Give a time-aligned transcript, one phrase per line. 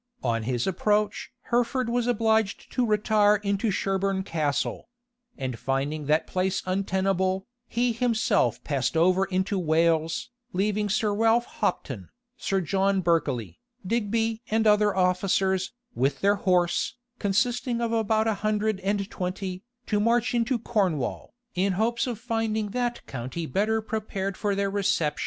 [0.23, 4.89] On his approach Hertford was obliged to retire into Sherborne Castle;
[5.37, 12.09] and finding that place untenable, he himself passed over into Wales, leaving Sir Ralph Hopton,
[12.35, 18.79] Sir John Berkeley, Digby and other officers, with their horse, consisting of about a hundred
[18.79, 24.55] and twenty, to march into Cornwall, in hopes of finding that county better prepared for
[24.55, 25.19] their reception.